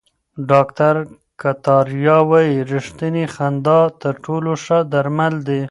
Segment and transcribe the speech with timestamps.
[0.49, 0.95] ډاکټر
[1.41, 5.61] کتاریا وايي ریښتینې خندا تر ټولو ښه درمل دي.